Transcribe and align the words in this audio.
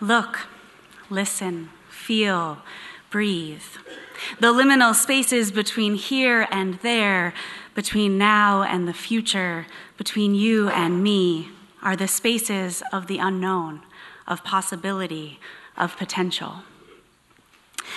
Look, 0.00 0.40
listen, 1.08 1.70
feel, 1.88 2.58
breathe. 3.10 3.62
The 4.40 4.52
liminal 4.52 4.94
spaces 4.94 5.52
between 5.52 5.94
here 5.94 6.48
and 6.50 6.74
there, 6.80 7.32
between 7.74 8.18
now 8.18 8.62
and 8.62 8.88
the 8.88 8.92
future, 8.92 9.66
between 9.96 10.34
you 10.34 10.68
and 10.68 11.02
me, 11.02 11.50
are 11.82 11.96
the 11.96 12.08
spaces 12.08 12.82
of 12.92 13.06
the 13.06 13.18
unknown, 13.18 13.82
of 14.26 14.42
possibility, 14.42 15.38
of 15.76 15.96
potential. 15.96 16.62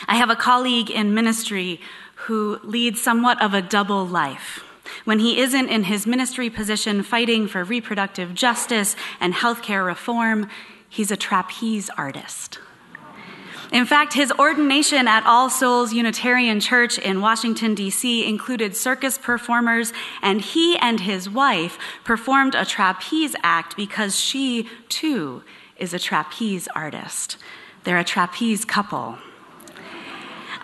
I 0.08 0.16
have 0.16 0.30
a 0.30 0.36
colleague 0.36 0.92
in 0.92 1.14
ministry 1.14 1.80
who 2.26 2.60
leads 2.64 3.02
somewhat 3.02 3.42
of 3.42 3.54
a 3.54 3.62
double 3.62 4.06
life. 4.06 4.64
When 5.06 5.20
he 5.20 5.40
isn't 5.40 5.70
in 5.70 5.84
his 5.84 6.06
ministry 6.06 6.50
position 6.50 7.04
fighting 7.04 7.48
for 7.48 7.64
reproductive 7.64 8.34
justice 8.34 8.96
and 9.20 9.34
healthcare 9.34 9.86
reform, 9.86 10.50
he's 10.90 11.12
a 11.12 11.18
trapeze 11.18 11.90
artist. 11.98 12.60
In 13.72 13.86
fact, 13.86 14.14
his 14.14 14.32
ordination 14.40 15.08
at 15.08 15.26
All 15.26 15.50
Souls 15.50 15.92
Unitarian 15.92 16.62
Church 16.62 16.98
in 16.98 17.20
Washington, 17.20 17.76
D.C. 17.76 18.26
included 18.26 18.78
circus 18.78 19.18
performers, 19.18 19.92
and 20.22 20.40
he 20.40 20.78
and 20.78 21.02
his 21.02 21.30
wife 21.30 21.78
performed 22.06 22.56
a 22.56 22.64
trapeze 22.64 23.36
act 23.44 23.76
because 23.76 24.18
she, 24.18 24.70
too, 24.88 25.44
is 25.76 25.94
a 25.94 26.00
trapeze 26.00 26.70
artist. 26.76 27.38
They're 27.84 28.00
a 28.00 28.06
trapeze 28.06 28.64
couple. 28.64 29.18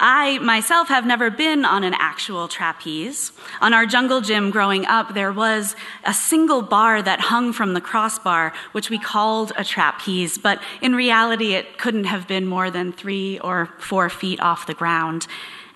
I 0.05 0.37
myself 0.39 0.89
have 0.89 1.05
never 1.05 1.29
been 1.29 1.63
on 1.63 1.85
an 1.85 1.93
actual 1.93 2.49
trapeze. 2.49 3.31
On 3.61 3.73
our 3.73 3.85
jungle 3.85 4.19
gym 4.19 4.51
growing 4.51 4.85
up, 4.85 5.13
there 5.13 5.31
was 5.31 5.77
a 6.03 6.13
single 6.13 6.61
bar 6.61 7.01
that 7.01 7.21
hung 7.21 7.53
from 7.53 7.73
the 7.73 7.79
crossbar, 7.79 8.51
which 8.73 8.89
we 8.89 8.99
called 8.99 9.53
a 9.55 9.63
trapeze, 9.63 10.37
but 10.37 10.61
in 10.81 10.93
reality, 10.93 11.53
it 11.53 11.77
couldn't 11.77 12.03
have 12.03 12.27
been 12.27 12.45
more 12.45 12.69
than 12.69 12.91
three 12.91 13.39
or 13.39 13.69
four 13.79 14.09
feet 14.09 14.41
off 14.41 14.67
the 14.67 14.73
ground. 14.73 15.25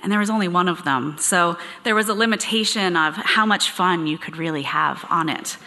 And 0.04 0.12
there 0.12 0.20
was 0.20 0.30
only 0.30 0.50
one 0.50 0.68
of 0.68 0.84
them, 0.84 1.16
so 1.18 1.58
there 1.86 1.96
was 1.96 2.10
a 2.10 2.14
limitation 2.14 2.98
of 2.98 3.16
how 3.16 3.46
much 3.46 3.72
fun 3.72 4.08
you 4.08 4.18
could 4.18 4.36
really 4.36 4.64
have 4.64 5.06
on 5.10 5.30
it. 5.30 5.58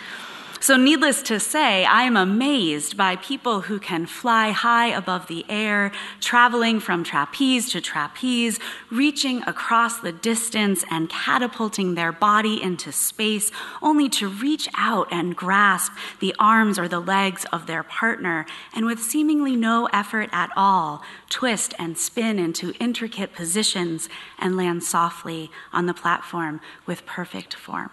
So, 0.62 0.76
needless 0.76 1.22
to 1.22 1.40
say, 1.40 1.86
I 1.86 2.02
am 2.02 2.18
amazed 2.18 2.94
by 2.94 3.16
people 3.16 3.62
who 3.62 3.78
can 3.78 4.04
fly 4.04 4.50
high 4.50 4.88
above 4.88 5.26
the 5.26 5.46
air, 5.48 5.90
traveling 6.20 6.80
from 6.80 7.02
trapeze 7.02 7.70
to 7.70 7.80
trapeze, 7.80 8.60
reaching 8.90 9.42
across 9.44 10.00
the 10.00 10.12
distance 10.12 10.84
and 10.90 11.08
catapulting 11.08 11.94
their 11.94 12.12
body 12.12 12.62
into 12.62 12.92
space, 12.92 13.50
only 13.80 14.10
to 14.10 14.28
reach 14.28 14.68
out 14.76 15.08
and 15.10 15.34
grasp 15.34 15.92
the 16.18 16.34
arms 16.38 16.78
or 16.78 16.88
the 16.88 17.00
legs 17.00 17.46
of 17.54 17.66
their 17.66 17.82
partner, 17.82 18.44
and 18.74 18.84
with 18.84 19.00
seemingly 19.00 19.56
no 19.56 19.88
effort 19.94 20.28
at 20.30 20.50
all, 20.56 21.02
twist 21.30 21.72
and 21.78 21.96
spin 21.96 22.38
into 22.38 22.74
intricate 22.78 23.32
positions 23.32 24.10
and 24.38 24.58
land 24.58 24.84
softly 24.84 25.50
on 25.72 25.86
the 25.86 25.94
platform 25.94 26.60
with 26.84 27.06
perfect 27.06 27.54
form. 27.54 27.90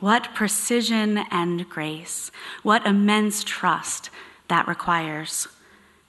What 0.00 0.34
precision 0.34 1.18
and 1.30 1.68
grace, 1.68 2.30
what 2.62 2.86
immense 2.86 3.44
trust 3.44 4.08
that 4.48 4.66
requires. 4.66 5.46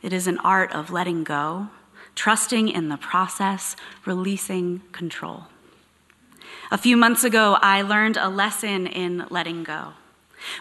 It 0.02 0.14
is 0.14 0.28
an 0.28 0.38
art 0.39 0.72
of 0.72 0.92
letting 0.92 1.25
go, 1.25 1.67
trusting 2.16 2.69
in 2.69 2.88
the 2.88 2.95
process, 2.95 3.75
releasing 4.06 4.80
control. 4.94 5.44
A 6.72 6.78
few 6.78 6.95
months 6.95 7.25
ago, 7.25 7.58
I 7.62 7.81
learned 7.81 8.16
a 8.16 8.30
lesson 8.30 8.88
in 8.88 9.25
letting 9.30 9.64
go. 9.64 9.94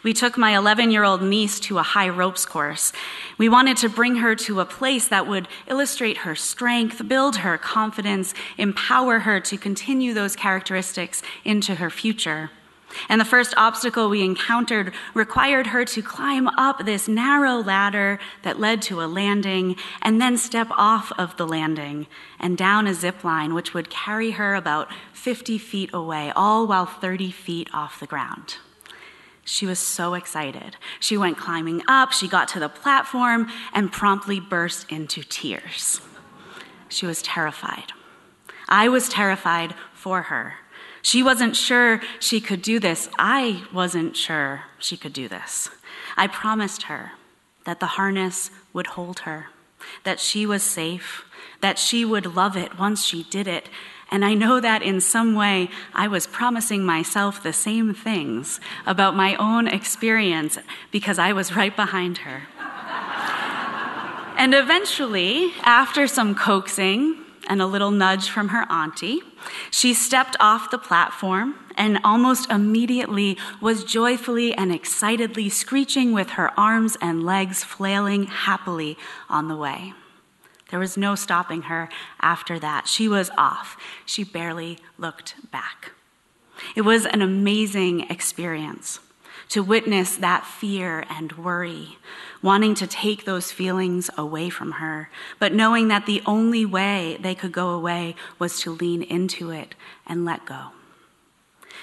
We 0.02 0.12
took 0.12 0.36
my 0.36 0.56
11 0.56 0.90
year 0.90 1.04
old 1.04 1.22
niece 1.22 1.60
to 1.60 1.78
a 1.78 1.84
high 1.84 2.08
ropes 2.08 2.44
course. 2.44 2.92
We 3.38 3.48
wanted 3.48 3.76
to 3.78 3.88
bring 3.88 4.16
her 4.16 4.34
to 4.34 4.58
a 4.58 4.64
place 4.64 5.06
that 5.06 5.28
would 5.28 5.46
illustrate 5.68 6.18
her 6.18 6.34
strength, 6.34 7.06
build 7.06 7.36
her 7.36 7.56
confidence, 7.56 8.34
empower 8.58 9.20
her 9.20 9.38
to 9.38 9.56
continue 9.56 10.12
those 10.12 10.34
characteristics 10.34 11.22
into 11.44 11.76
her 11.76 11.90
future. 11.90 12.50
And 13.08 13.20
the 13.20 13.24
first 13.24 13.54
obstacle 13.56 14.08
we 14.08 14.22
encountered 14.22 14.92
required 15.14 15.68
her 15.68 15.84
to 15.86 16.02
climb 16.02 16.48
up 16.48 16.84
this 16.84 17.08
narrow 17.08 17.56
ladder 17.56 18.18
that 18.42 18.60
led 18.60 18.82
to 18.82 19.02
a 19.02 19.06
landing 19.06 19.76
and 20.02 20.20
then 20.20 20.36
step 20.36 20.68
off 20.70 21.12
of 21.18 21.36
the 21.36 21.46
landing 21.46 22.06
and 22.38 22.56
down 22.56 22.86
a 22.86 22.94
zip 22.94 23.22
line 23.24 23.54
which 23.54 23.74
would 23.74 23.90
carry 23.90 24.32
her 24.32 24.54
about 24.54 24.88
50 25.12 25.58
feet 25.58 25.90
away, 25.92 26.32
all 26.34 26.66
while 26.66 26.86
30 26.86 27.30
feet 27.30 27.68
off 27.72 28.00
the 28.00 28.06
ground. 28.06 28.56
She 29.44 29.66
was 29.66 29.78
so 29.78 30.14
excited. 30.14 30.76
She 31.00 31.16
went 31.16 31.38
climbing 31.38 31.82
up, 31.88 32.12
she 32.12 32.28
got 32.28 32.48
to 32.48 32.60
the 32.60 32.68
platform, 32.68 33.50
and 33.72 33.90
promptly 33.90 34.38
burst 34.38 34.90
into 34.90 35.22
tears. 35.22 36.00
She 36.88 37.06
was 37.06 37.22
terrified. 37.22 37.92
I 38.68 38.88
was 38.88 39.08
terrified 39.08 39.74
for 39.92 40.22
her. 40.22 40.54
She 41.02 41.22
wasn't 41.22 41.56
sure 41.56 42.00
she 42.18 42.40
could 42.40 42.62
do 42.62 42.78
this. 42.78 43.08
I 43.18 43.64
wasn't 43.72 44.16
sure 44.16 44.64
she 44.78 44.96
could 44.96 45.12
do 45.12 45.28
this. 45.28 45.70
I 46.16 46.26
promised 46.26 46.84
her 46.84 47.12
that 47.64 47.80
the 47.80 47.86
harness 47.86 48.50
would 48.72 48.88
hold 48.88 49.20
her, 49.20 49.46
that 50.04 50.20
she 50.20 50.44
was 50.46 50.62
safe, 50.62 51.24
that 51.60 51.78
she 51.78 52.04
would 52.04 52.34
love 52.34 52.56
it 52.56 52.78
once 52.78 53.04
she 53.04 53.24
did 53.24 53.46
it. 53.46 53.68
And 54.10 54.24
I 54.24 54.34
know 54.34 54.60
that 54.60 54.82
in 54.82 55.00
some 55.00 55.34
way 55.34 55.70
I 55.94 56.08
was 56.08 56.26
promising 56.26 56.84
myself 56.84 57.42
the 57.42 57.52
same 57.52 57.94
things 57.94 58.60
about 58.86 59.14
my 59.14 59.36
own 59.36 59.68
experience 59.68 60.58
because 60.90 61.18
I 61.18 61.32
was 61.32 61.54
right 61.54 61.74
behind 61.74 62.18
her. 62.18 62.42
and 64.36 64.54
eventually, 64.54 65.52
after 65.62 66.06
some 66.06 66.34
coaxing, 66.34 67.24
and 67.48 67.60
a 67.60 67.66
little 67.66 67.90
nudge 67.90 68.28
from 68.28 68.48
her 68.48 68.70
auntie, 68.70 69.20
she 69.70 69.94
stepped 69.94 70.36
off 70.40 70.70
the 70.70 70.78
platform 70.78 71.54
and 71.76 71.98
almost 72.04 72.50
immediately 72.50 73.38
was 73.60 73.84
joyfully 73.84 74.52
and 74.54 74.72
excitedly 74.72 75.48
screeching 75.48 76.12
with 76.12 76.30
her 76.30 76.58
arms 76.58 76.96
and 77.00 77.24
legs 77.24 77.64
flailing 77.64 78.24
happily 78.24 78.98
on 79.28 79.48
the 79.48 79.56
way. 79.56 79.94
There 80.70 80.78
was 80.78 80.96
no 80.96 81.14
stopping 81.14 81.62
her 81.62 81.88
after 82.20 82.58
that. 82.58 82.86
She 82.86 83.08
was 83.08 83.30
off. 83.36 83.76
She 84.06 84.24
barely 84.24 84.78
looked 84.98 85.34
back. 85.50 85.92
It 86.76 86.82
was 86.82 87.06
an 87.06 87.22
amazing 87.22 88.08
experience 88.10 89.00
to 89.48 89.62
witness 89.62 90.16
that 90.16 90.46
fear 90.46 91.04
and 91.08 91.32
worry, 91.32 91.98
wanting 92.42 92.74
to 92.76 92.86
take 92.86 93.24
those 93.24 93.50
feelings 93.50 94.10
away 94.16 94.50
from 94.50 94.72
her, 94.72 95.10
but 95.38 95.52
knowing 95.52 95.88
that 95.88 96.06
the 96.06 96.22
only 96.26 96.64
way 96.64 97.18
they 97.20 97.34
could 97.34 97.52
go 97.52 97.70
away 97.70 98.14
was 98.38 98.60
to 98.60 98.70
lean 98.70 99.02
into 99.02 99.50
it 99.50 99.74
and 100.06 100.24
let 100.24 100.46
go. 100.46 100.68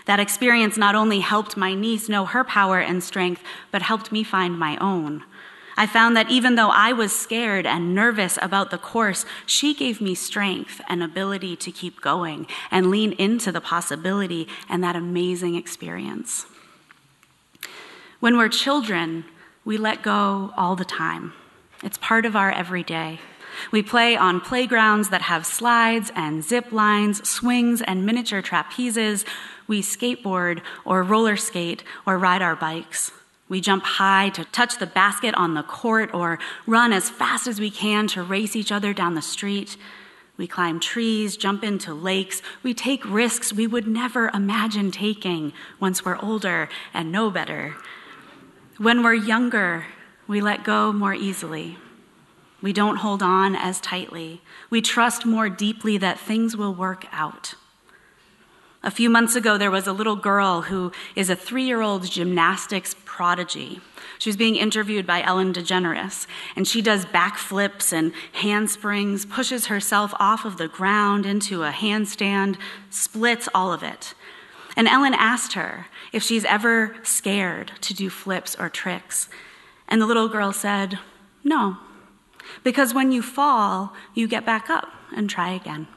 That 0.05 0.19
experience 0.19 0.77
not 0.77 0.95
only 0.95 1.19
helped 1.19 1.57
my 1.57 1.73
niece 1.73 2.07
know 2.07 2.25
her 2.25 2.43
power 2.43 2.79
and 2.79 3.03
strength, 3.03 3.41
but 3.71 3.81
helped 3.81 4.11
me 4.11 4.23
find 4.23 4.57
my 4.57 4.77
own. 4.77 5.23
I 5.79 5.85
found 5.85 6.17
that 6.17 6.31
even 6.31 6.55
though 6.55 6.71
I 6.71 6.91
was 6.91 7.15
scared 7.15 7.67
and 7.67 7.93
nervous 7.93 8.39
about 8.41 8.71
the 8.71 8.79
course, 8.79 9.25
she 9.45 9.75
gave 9.75 10.01
me 10.01 10.15
strength 10.15 10.81
and 10.89 11.03
ability 11.03 11.55
to 11.57 11.71
keep 11.71 12.01
going 12.01 12.47
and 12.71 12.89
lean 12.89 13.11
into 13.13 13.51
the 13.51 13.61
possibility 13.61 14.47
and 14.67 14.83
that 14.83 14.95
amazing 14.95 15.53
experience. 15.53 16.47
When 18.19 18.35
we're 18.35 18.49
children, 18.49 19.25
we 19.63 19.77
let 19.77 20.01
go 20.01 20.51
all 20.57 20.75
the 20.75 20.83
time. 20.83 21.33
It's 21.83 21.99
part 21.99 22.25
of 22.25 22.35
our 22.35 22.51
everyday. 22.51 23.19
We 23.71 23.83
play 23.83 24.15
on 24.15 24.41
playgrounds 24.41 25.09
that 25.09 25.21
have 25.21 25.45
slides 25.45 26.11
and 26.15 26.43
zip 26.43 26.71
lines, 26.71 27.29
swings 27.29 27.83
and 27.83 28.07
miniature 28.07 28.41
trapezes. 28.41 29.23
We 29.67 29.83
skateboard 29.83 30.61
or 30.83 31.03
roller 31.03 31.37
skate 31.37 31.83
or 32.07 32.17
ride 32.17 32.41
our 32.41 32.55
bikes. 32.55 33.11
We 33.49 33.61
jump 33.61 33.83
high 33.83 34.29
to 34.29 34.45
touch 34.45 34.79
the 34.79 34.87
basket 34.87 35.35
on 35.35 35.53
the 35.53 35.61
court 35.61 36.11
or 36.11 36.39
run 36.65 36.93
as 36.93 37.11
fast 37.11 37.45
as 37.45 37.59
we 37.59 37.69
can 37.69 38.07
to 38.07 38.23
race 38.23 38.55
each 38.55 38.71
other 38.71 38.93
down 38.93 39.13
the 39.13 39.21
street. 39.21 39.77
We 40.37 40.47
climb 40.47 40.79
trees, 40.79 41.37
jump 41.37 41.63
into 41.63 41.93
lakes. 41.93 42.41
We 42.63 42.73
take 42.73 43.07
risks 43.07 43.53
we 43.53 43.67
would 43.67 43.87
never 43.87 44.29
imagine 44.33 44.89
taking 44.89 45.53
once 45.79 46.03
we're 46.03 46.19
older 46.19 46.67
and 46.95 47.11
know 47.11 47.29
better. 47.29 47.75
When 48.77 49.01
we're 49.01 49.15
younger, 49.15 49.87
we 50.27 50.39
let 50.39 50.63
go 50.63 50.93
more 50.93 51.13
easily. 51.13 51.79
We 52.61 52.73
don't 52.73 52.97
hold 52.97 53.23
on 53.23 53.55
as 53.55 53.81
tightly. 53.81 54.41
We 54.69 54.81
trust 54.81 55.25
more 55.25 55.49
deeply 55.49 55.97
that 55.97 56.19
things 56.19 56.55
will 56.55 56.75
work 56.75 57.07
out. 57.11 57.55
A 58.83 58.91
few 58.91 59.09
months 59.09 59.35
ago, 59.35 59.57
there 59.57 59.71
was 59.71 59.87
a 59.87 59.93
little 59.93 60.15
girl 60.15 60.61
who 60.61 60.91
is 61.15 61.31
a 61.31 61.35
three 61.35 61.63
year 61.63 61.81
old 61.81 62.05
gymnastics 62.05 62.95
prodigy. 63.03 63.81
She 64.19 64.29
was 64.29 64.37
being 64.37 64.55
interviewed 64.55 65.07
by 65.07 65.23
Ellen 65.23 65.53
DeGeneres, 65.53 66.27
and 66.55 66.67
she 66.67 66.83
does 66.83 67.03
backflips 67.05 67.91
and 67.91 68.13
handsprings, 68.33 69.25
pushes 69.25 69.65
herself 69.65 70.13
off 70.19 70.45
of 70.45 70.57
the 70.57 70.67
ground 70.67 71.25
into 71.25 71.63
a 71.63 71.71
handstand, 71.71 72.57
splits 72.91 73.49
all 73.55 73.73
of 73.73 73.81
it. 73.81 74.13
And 74.77 74.87
Ellen 74.87 75.15
asked 75.15 75.53
her 75.53 75.87
if 76.13 76.21
she's 76.21 76.45
ever 76.45 76.95
scared 77.01 77.71
to 77.81 77.95
do 77.95 78.11
flips 78.11 78.55
or 78.55 78.69
tricks. 78.69 79.27
And 79.87 79.99
the 79.99 80.05
little 80.05 80.29
girl 80.29 80.53
said, 80.53 80.99
No, 81.43 81.77
Because 82.63 82.93
when 82.93 83.11
you 83.11 83.21
fall, 83.21 83.93
you 84.13 84.27
get 84.27 84.45
back 84.45 84.69
up 84.69 84.89
and 85.15 85.29
try 85.29 85.49
again. 85.49 85.87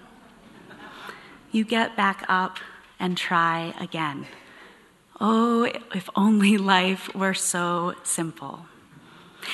You 1.53 1.65
get 1.65 1.95
back 1.95 2.25
up 2.27 2.59
and 2.99 3.19
try 3.19 3.75
again. 3.79 4.27
Oh, 5.21 5.65
if 5.95 6.09
only 6.17 6.57
life 6.57 7.15
were 7.15 7.35
so 7.35 7.95
simple. 8.03 8.65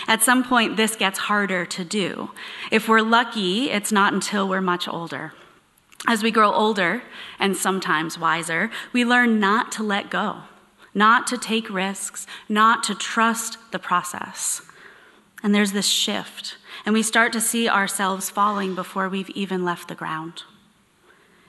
At 0.06 0.23
some 0.23 0.44
point, 0.44 0.76
this 0.76 0.94
gets 0.94 1.19
harder 1.19 1.67
to 1.67 1.84
do. 1.84 2.31
If 2.70 2.88
we're 2.88 3.02
lucky, 3.02 3.70
it's 3.70 3.90
not 3.90 4.12
until 4.12 4.49
we're 4.49 4.61
much 4.61 4.87
older. 4.87 5.32
As 6.07 6.23
we 6.23 6.31
grow 6.31 6.53
older, 6.53 7.03
and 7.39 7.57
sometimes 7.57 8.19
wiser, 8.19 8.71
we 8.93 9.05
learn 9.05 9.41
not 9.41 9.73
to 9.73 9.83
let 9.83 10.11
go, 10.11 10.43
not 10.95 11.27
to 11.29 11.39
take 11.39 11.71
risks, 11.71 12.27
not 12.49 12.83
to 12.85 12.95
trust 12.95 13.59
the 13.73 13.79
process. 13.79 14.63
And 15.43 15.55
there's 15.55 15.73
this 15.73 15.87
shift, 15.87 16.57
and 16.85 16.93
we 16.93 17.03
start 17.03 17.33
to 17.33 17.41
see 17.41 17.69
ourselves 17.69 18.31
falling 18.31 18.75
before 18.75 19.09
we've 19.09 19.31
even 19.31 19.65
left 19.65 19.89
the 19.89 19.95
ground. 19.95 20.45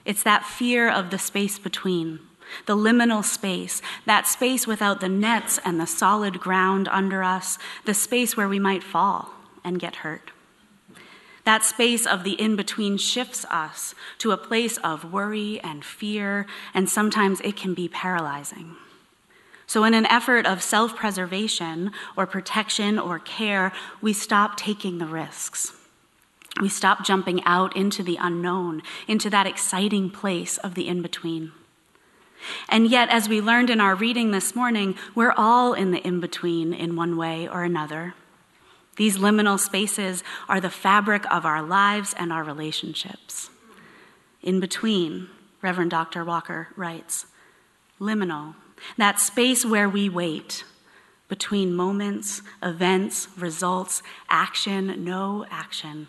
It's 0.04 0.22
that 0.22 0.46
fear 0.46 0.90
of 0.90 1.10
the 1.10 1.18
space 1.18 1.58
between, 1.58 2.20
the 2.66 2.76
liminal 2.76 3.24
space, 3.24 3.82
that 4.06 4.26
space 4.26 4.66
without 4.66 5.00
the 5.00 5.08
nets 5.08 5.58
and 5.64 5.78
the 5.78 5.86
solid 5.86 6.40
ground 6.40 6.88
under 6.88 7.22
us, 7.22 7.58
the 7.84 7.94
space 7.94 8.36
where 8.36 8.48
we 8.48 8.58
might 8.58 8.82
fall 8.82 9.34
and 9.62 9.78
get 9.78 9.96
hurt. 9.96 10.30
That 11.48 11.64
space 11.64 12.06
of 12.06 12.24
the 12.24 12.38
in 12.38 12.56
between 12.56 12.98
shifts 12.98 13.46
us 13.46 13.94
to 14.18 14.32
a 14.32 14.36
place 14.36 14.76
of 14.84 15.10
worry 15.10 15.58
and 15.60 15.82
fear, 15.82 16.44
and 16.74 16.90
sometimes 16.90 17.40
it 17.40 17.56
can 17.56 17.72
be 17.72 17.88
paralyzing. 17.88 18.76
So, 19.66 19.84
in 19.84 19.94
an 19.94 20.04
effort 20.04 20.44
of 20.44 20.62
self 20.62 20.94
preservation 20.94 21.92
or 22.18 22.26
protection 22.26 22.98
or 22.98 23.18
care, 23.18 23.72
we 24.02 24.12
stop 24.12 24.58
taking 24.58 24.98
the 24.98 25.06
risks. 25.06 25.72
We 26.60 26.68
stop 26.68 27.02
jumping 27.02 27.42
out 27.44 27.74
into 27.74 28.02
the 28.02 28.18
unknown, 28.20 28.82
into 29.06 29.30
that 29.30 29.46
exciting 29.46 30.10
place 30.10 30.58
of 30.58 30.74
the 30.74 30.86
in 30.86 31.00
between. 31.00 31.52
And 32.68 32.90
yet, 32.90 33.08
as 33.08 33.26
we 33.26 33.40
learned 33.40 33.70
in 33.70 33.80
our 33.80 33.94
reading 33.94 34.32
this 34.32 34.54
morning, 34.54 34.96
we're 35.14 35.32
all 35.34 35.72
in 35.72 35.92
the 35.92 36.06
in 36.06 36.20
between 36.20 36.74
in 36.74 36.94
one 36.94 37.16
way 37.16 37.48
or 37.48 37.64
another. 37.64 38.12
These 38.98 39.16
liminal 39.16 39.58
spaces 39.58 40.22
are 40.48 40.60
the 40.60 40.68
fabric 40.68 41.24
of 41.32 41.46
our 41.46 41.62
lives 41.62 42.14
and 42.18 42.32
our 42.32 42.42
relationships. 42.42 43.48
In 44.42 44.58
between, 44.58 45.28
Reverend 45.62 45.92
Dr. 45.92 46.24
Walker 46.24 46.68
writes, 46.76 47.26
liminal, 48.00 48.56
that 48.96 49.20
space 49.20 49.64
where 49.64 49.88
we 49.88 50.08
wait 50.08 50.64
between 51.28 51.74
moments, 51.74 52.42
events, 52.62 53.28
results, 53.36 54.02
action, 54.28 55.04
no 55.04 55.46
action 55.50 56.08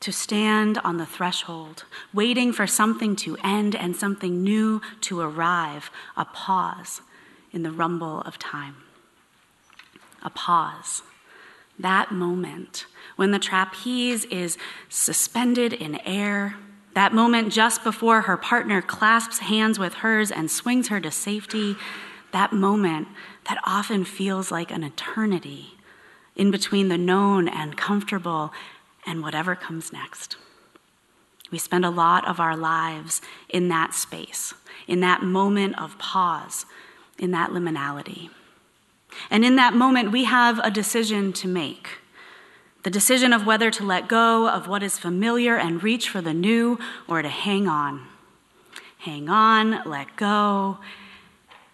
to 0.00 0.10
stand 0.10 0.78
on 0.78 0.96
the 0.96 1.06
threshold, 1.06 1.84
waiting 2.12 2.52
for 2.52 2.66
something 2.66 3.14
to 3.14 3.36
end 3.44 3.76
and 3.76 3.94
something 3.94 4.42
new 4.42 4.80
to 5.00 5.20
arrive, 5.20 5.92
a 6.16 6.24
pause 6.24 7.02
in 7.52 7.62
the 7.62 7.70
rumble 7.70 8.20
of 8.22 8.36
time. 8.36 8.74
A 10.24 10.30
pause. 10.30 11.02
That 11.78 12.12
moment 12.12 12.86
when 13.16 13.30
the 13.30 13.38
trapeze 13.38 14.24
is 14.26 14.58
suspended 14.88 15.72
in 15.72 15.96
air, 16.06 16.56
that 16.94 17.14
moment 17.14 17.52
just 17.52 17.84
before 17.84 18.22
her 18.22 18.36
partner 18.36 18.82
clasps 18.82 19.40
hands 19.40 19.78
with 19.78 19.94
hers 19.94 20.30
and 20.30 20.50
swings 20.50 20.88
her 20.88 21.00
to 21.00 21.10
safety, 21.10 21.76
that 22.32 22.52
moment 22.52 23.08
that 23.48 23.58
often 23.64 24.04
feels 24.04 24.50
like 24.50 24.70
an 24.70 24.82
eternity 24.82 25.78
in 26.36 26.50
between 26.50 26.88
the 26.88 26.98
known 26.98 27.48
and 27.48 27.76
comfortable 27.76 28.52
and 29.06 29.22
whatever 29.22 29.54
comes 29.54 29.92
next. 29.92 30.36
We 31.50 31.58
spend 31.58 31.84
a 31.84 31.90
lot 31.90 32.26
of 32.26 32.40
our 32.40 32.56
lives 32.56 33.20
in 33.48 33.68
that 33.68 33.94
space, 33.94 34.54
in 34.86 35.00
that 35.00 35.22
moment 35.22 35.78
of 35.78 35.98
pause, 35.98 36.64
in 37.18 37.30
that 37.32 37.50
liminality. 37.50 38.30
And 39.32 39.46
in 39.46 39.56
that 39.56 39.72
moment, 39.72 40.12
we 40.12 40.24
have 40.24 40.58
a 40.58 40.70
decision 40.70 41.32
to 41.32 41.48
make 41.48 41.88
the 42.82 42.90
decision 42.90 43.32
of 43.32 43.46
whether 43.46 43.70
to 43.70 43.82
let 43.82 44.06
go 44.06 44.46
of 44.46 44.68
what 44.68 44.82
is 44.82 44.98
familiar 44.98 45.56
and 45.56 45.82
reach 45.82 46.10
for 46.10 46.20
the 46.20 46.34
new 46.34 46.78
or 47.08 47.22
to 47.22 47.28
hang 47.28 47.66
on. 47.66 48.06
Hang 48.98 49.30
on, 49.30 49.88
let 49.88 50.16
go. 50.16 50.78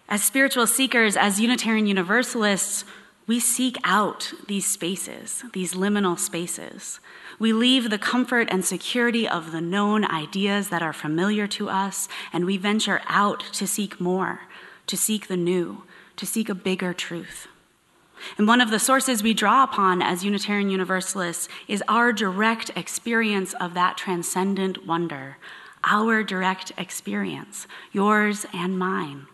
As 0.08 0.22
spiritual 0.22 0.69
seekers, 0.69 1.16
as 1.16 1.40
Unitarian 1.40 1.87
Universalists, 1.87 2.84
we 3.26 3.40
seek 3.40 3.76
out 3.82 4.32
these 4.46 4.66
spaces, 4.66 5.43
these 5.52 5.75
liminal 5.75 6.16
spaces. 6.16 7.00
We 7.40 7.52
leave 7.52 7.90
the 7.90 7.99
comfort 7.99 8.49
and 8.52 8.64
security 8.64 9.28
of 9.28 9.50
the 9.50 9.61
known 9.61 10.04
ideas 10.04 10.69
that 10.69 10.82
are 10.82 10.93
familiar 10.93 11.49
to 11.49 11.69
us, 11.69 12.08
and 12.32 12.46
we 12.46 12.56
venture 12.56 13.00
out 13.06 13.43
to 13.54 13.66
seek 13.66 14.00
more, 14.00 14.43
to 14.87 14.96
seek 14.96 15.26
the 15.26 15.37
new, 15.37 15.82
to 16.18 16.26
seek 16.26 16.48
a 16.48 16.54
bigger 16.54 16.92
truth. 16.92 17.48
And 18.36 18.46
one 18.46 18.60
of 18.60 18.70
the 18.70 18.78
sources 18.78 19.22
we 19.22 19.34
draw 19.34 19.64
upon 19.64 20.02
as 20.02 20.24
Unitarian 20.24 20.70
Universalists 20.70 21.48
is 21.66 21.82
our 21.88 22.12
direct 22.12 22.70
experience 22.76 23.54
of 23.54 23.74
that 23.74 23.96
transcendent 23.96 24.86
wonder, 24.86 25.38
our 25.84 26.22
direct 26.22 26.72
experience, 26.76 27.66
yours 27.92 28.44
and 28.52 28.78
mine. 28.78 29.26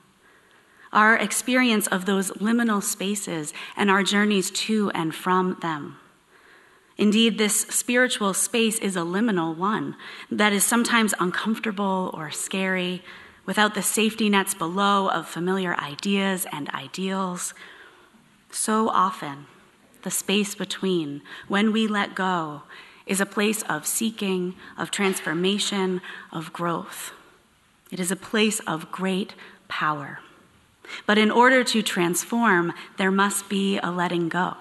Our 0.92 1.16
experience 1.16 1.86
of 1.88 2.04
those 2.04 2.30
liminal 2.32 2.82
spaces 2.82 3.52
and 3.76 3.90
our 3.90 4.04
journeys 4.04 4.50
to 4.52 4.90
and 4.90 5.14
from 5.14 5.58
them. 5.60 5.96
Indeed, 6.96 7.38
this 7.38 7.62
spiritual 7.62 8.34
space 8.34 8.78
is 8.78 8.94
a 8.94 9.00
liminal 9.00 9.56
one 9.56 9.96
that 10.30 10.52
is 10.52 10.62
sometimes 10.62 11.12
uncomfortable 11.18 12.12
or 12.14 12.30
scary, 12.30 13.02
without 13.46 13.74
the 13.74 13.82
safety 13.82 14.28
nets 14.28 14.54
below 14.54 15.08
of 15.08 15.28
familiar 15.28 15.74
ideas 15.76 16.46
and 16.52 16.68
ideals. 16.70 17.54
So 18.50 18.88
often, 18.88 19.46
the 20.02 20.10
space 20.10 20.54
between, 20.54 21.22
when 21.48 21.72
we 21.72 21.86
let 21.86 22.14
go, 22.14 22.62
is 23.06 23.20
a 23.20 23.26
place 23.26 23.62
of 23.62 23.86
seeking, 23.86 24.54
of 24.78 24.90
transformation, 24.90 26.00
of 26.32 26.52
growth. 26.52 27.12
It 27.90 28.00
is 28.00 28.10
a 28.10 28.16
place 28.16 28.60
of 28.60 28.90
great 28.90 29.34
power. 29.68 30.20
But 31.06 31.18
in 31.18 31.30
order 31.30 31.64
to 31.64 31.82
transform, 31.82 32.72
there 32.96 33.10
must 33.10 33.48
be 33.48 33.78
a 33.78 33.90
letting 33.90 34.28
go 34.28 34.56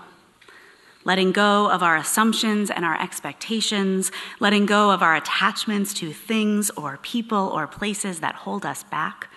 letting 1.05 1.31
go 1.31 1.69
of 1.69 1.83
our 1.83 1.95
assumptions 1.97 2.69
and 2.69 2.85
our 2.85 3.00
expectations, 3.01 4.11
letting 4.39 4.66
go 4.66 4.92
of 4.92 5.01
our 5.01 5.16
attachments 5.16 5.94
to 5.95 6.13
things 6.13 6.69
or 6.71 6.97
people 7.01 7.49
or 7.54 7.68
places 7.68 8.19
that 8.21 8.35
hold 8.35 8.66
us 8.66 8.83
back, 8.83 9.30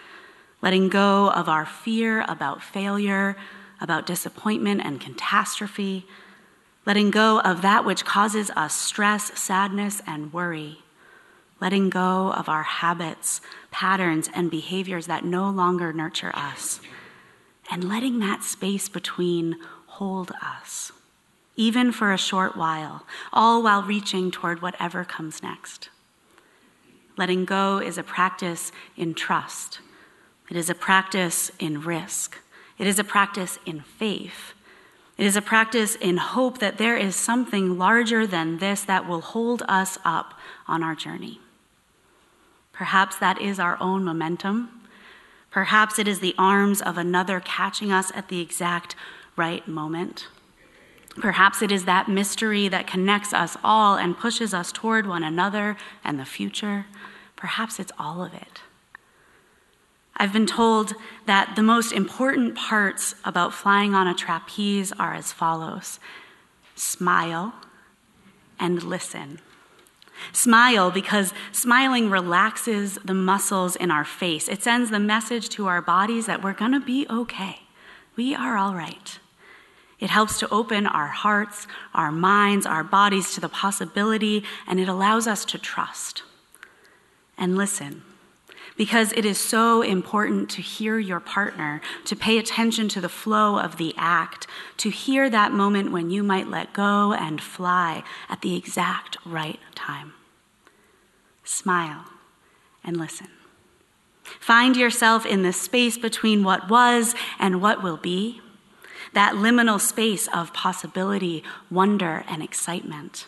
letting 0.63 0.89
go 0.89 1.31
of 1.31 1.49
our 1.49 1.67
fear 1.67 2.25
about 2.29 2.63
failure, 2.63 3.37
about 3.81 4.07
disappointment 4.07 4.81
and 4.85 5.01
catastrophe, 5.01 6.07
letting 6.87 7.11
go 7.11 7.41
of 7.41 7.63
that 7.63 7.85
which 7.85 8.05
causes 8.05 8.51
us 8.57 8.75
stress, 8.75 9.37
sadness, 9.39 10.01
and 10.07 10.33
worry, 10.33 10.79
letting 11.61 11.91
go 11.91 12.33
of 12.33 12.49
our 12.49 12.63
habits, 12.63 13.41
patterns, 13.71 14.31
and 14.35 14.51
behaviors 14.51 15.07
that 15.07 15.25
no 15.25 15.51
longer 15.51 15.93
nurture 15.93 16.31
us, 16.35 16.81
and 17.71 17.83
letting 17.83 18.21
that 18.21 18.45
space 18.45 18.89
between 18.89 19.57
hold 19.87 20.31
us 20.41 20.93
even 21.57 21.91
for 21.91 22.13
a 22.13 22.19
short 22.19 22.57
while, 22.57 23.07
all 23.33 23.63
while 23.63 23.83
reaching 23.83 24.31
toward 24.31 24.63
whatever 24.63 25.05
comes 25.05 25.43
next. 25.43 25.89
Letting 27.17 27.45
go 27.45 27.79
is 27.79 27.97
a 27.97 28.03
practice 28.03 28.73
in 28.97 29.15
trust, 29.15 29.81
it 30.51 30.57
is 30.57 30.71
a 30.71 30.75
practice 30.75 31.51
in 31.59 31.81
risk, 31.81 32.39
it 32.79 32.87
is 32.87 32.99
a 32.99 33.05
practice 33.05 33.59
in 33.67 33.81
faith. 33.81 34.53
It 35.19 35.25
is 35.25 35.35
a 35.35 35.41
practice 35.41 35.95
in 35.95 36.19
hope 36.19 36.59
that 36.59 36.77
there 36.77 36.97
is 36.97 37.17
something 37.17 37.79
larger 37.79 38.27
than 38.27 38.59
this 38.59 38.83
that 38.83 39.09
will 39.09 39.23
hold 39.23 39.63
us 39.67 39.97
up 40.05 40.35
on 40.69 40.83
our 40.83 40.95
journey. 40.95 41.41
Perhaps 42.73 43.17
that 43.17 43.41
is 43.41 43.59
our 43.59 43.79
own 43.81 44.05
momentum. 44.05 44.83
Perhaps 45.51 45.99
it 45.99 46.07
is 46.07 46.21
the 46.21 46.35
arms 46.37 46.83
of 46.83 46.99
another 46.99 47.41
catching 47.41 47.91
us 47.91 48.13
at 48.15 48.29
the 48.29 48.43
exact 48.43 48.95
right 49.37 49.67
moment. 49.67 50.29
Perhaps 51.21 51.63
it 51.63 51.73
is 51.73 51.85
that 51.85 52.09
mystery 52.09 52.69
that 52.69 52.87
connects 52.87 53.33
us 53.33 53.57
all 53.65 53.97
and 53.97 54.19
pushes 54.19 54.53
us 54.53 54.71
toward 54.71 55.07
one 55.07 55.23
another 55.23 55.77
and 56.05 56.19
the 56.19 56.25
future. 56.25 56.87
Perhaps 57.37 57.81
it's 57.81 57.93
all 57.99 58.23
of 58.23 58.35
it. 58.35 58.61
I've 60.17 60.33
been 60.33 60.47
told 60.47 60.95
that 61.27 61.57
the 61.57 61.63
most 61.63 61.93
important 61.93 62.55
parts 62.55 63.15
about 63.25 63.53
flying 63.53 63.95
on 63.95 64.07
a 64.07 64.15
trapeze 64.15 64.93
are 64.93 65.15
as 65.15 65.33
follows 65.33 65.99
smile 66.75 67.55
and 68.59 68.83
listen. 68.83 69.41
Smile 70.33 70.91
because 70.91 71.33
smiling 71.53 72.11
relaxes 72.11 72.99
the 73.05 73.15
muscles 73.15 73.77
in 73.77 73.91
our 73.91 74.05
face. 74.05 74.49
It 74.49 74.63
sends 74.63 74.91
the 74.91 75.01
message 75.01 75.49
to 75.51 75.67
our 75.67 75.83
bodies 75.83 76.27
that 76.27 76.43
we're 76.43 76.53
going 76.53 76.73
to 76.73 76.81
be 76.81 77.07
okay. 77.09 77.61
We 78.15 78.35
are 78.35 78.57
all 78.57 78.75
right. 78.75 79.19
It 79.99 80.11
helps 80.11 80.39
to 80.41 80.51
open 80.51 80.87
our 80.87 81.07
hearts, 81.07 81.67
our 81.95 82.13
minds, 82.13 82.67
our 82.67 82.85
bodies 82.85 83.35
to 83.35 83.41
the 83.41 83.49
possibility, 83.49 84.45
and 84.67 84.79
it 84.79 84.89
allows 84.89 85.27
us 85.27 85.45
to 85.47 85.59
trust 85.59 86.23
and 87.39 87.57
listen. 87.57 88.03
Because 88.77 89.13
it 89.13 89.25
is 89.25 89.39
so 89.39 89.81
important 89.81 90.51
to 90.51 90.61
hear 90.61 90.99
your 90.99 91.21
partner, 91.21 91.81
to 92.05 92.15
pay 92.15 92.37
attention 92.37 92.89
to 92.89 93.01
the 93.01 93.09
flow 93.09 93.59
of 93.59 93.79
the 93.79 93.95
act, 93.97 94.47
to 94.77 94.91
hear 94.91 95.31
that 95.31 95.53
moment 95.53 95.93
when 95.93 96.11
you 96.11 96.23
might 96.23 96.49
let 96.49 96.75
go 96.75 97.15
and 97.15 97.41
fly 97.41 98.05
at 98.29 98.43
the 98.43 98.55
exact 98.55 99.17
right 99.25 99.61
time. 99.75 100.13
Smile 101.43 102.05
and 102.85 102.99
listen. 102.99 103.29
Find 104.41 104.77
yourself 104.77 105.25
in 105.25 105.43
the 105.43 105.55
space 105.55 105.97
between 105.97 106.45
what 106.45 106.69
was 106.69 107.15
and 107.39 107.63
what 107.63 107.83
will 107.83 107.97
be 107.97 108.43
that 109.17 109.33
liminal 109.33 109.81
space 109.81 110.29
of 110.29 110.53
possibility, 110.53 111.43
wonder, 111.71 112.23
and 112.29 112.43
excitement. 112.43 113.27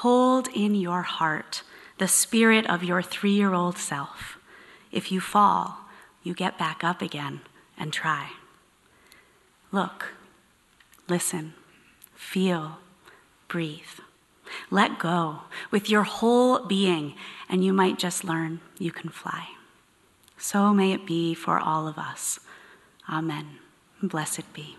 Hold 0.00 0.48
in 0.54 0.74
your 0.74 1.02
heart 1.02 1.62
the 1.98 2.08
spirit 2.08 2.64
of 2.70 2.82
your 2.82 3.02
three 3.02 3.34
year 3.34 3.52
old 3.52 3.76
self. 3.76 4.38
If 4.90 5.12
you 5.12 5.20
fall, 5.20 5.76
you 6.22 6.32
get 6.32 6.56
back 6.56 6.82
up 6.82 7.02
again 7.02 7.42
and 7.76 7.92
try. 7.92 8.30
Look, 9.70 10.14
listen, 11.06 11.52
feel, 12.14 12.78
breathe. 13.46 14.00
Let 14.70 14.98
go 14.98 15.40
with 15.70 15.90
your 15.90 16.04
whole 16.04 16.60
being, 16.60 17.14
and 17.46 17.62
you 17.62 17.74
might 17.74 17.98
just 17.98 18.24
learn 18.24 18.60
you 18.78 18.90
can 18.90 19.10
fly. 19.10 19.48
So 20.38 20.72
may 20.72 20.92
it 20.92 21.04
be 21.04 21.34
for 21.34 21.58
all 21.58 21.86
of 21.86 21.98
us. 21.98 22.40
Amen. 23.06 23.58
Blessed 24.02 24.50
be. 24.54 24.78